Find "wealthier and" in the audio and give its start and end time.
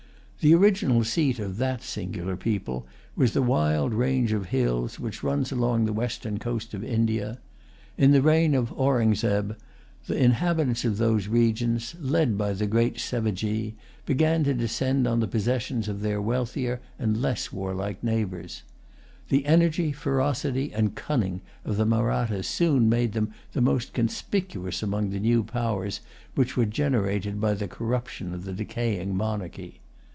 16.19-17.21